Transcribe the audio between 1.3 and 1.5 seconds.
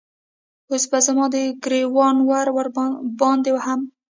د